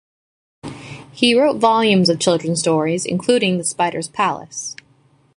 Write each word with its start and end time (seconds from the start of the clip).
He 1.11 1.35
wrote 1.39 1.59
volumes 1.59 2.09
of 2.09 2.17
children's 2.17 2.59
stories, 2.59 3.05
including 3.05 3.59
"The 3.59 3.63
Spider's 3.63 4.07
Palace". 4.07 4.75